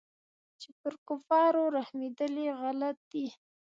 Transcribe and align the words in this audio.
چې 0.61 0.69
پر 0.79 0.93
كفارو 1.07 1.63
رحمېدل 1.77 2.35
غلط 2.61 2.97
دي. 3.11 3.27